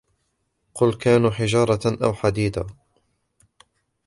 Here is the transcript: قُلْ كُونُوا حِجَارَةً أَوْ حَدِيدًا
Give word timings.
قُلْ 0.73 0.93
كُونُوا 0.97 1.31
حِجَارَةً 1.31 1.97
أَوْ 2.03 2.13
حَدِيدًا 2.13 2.67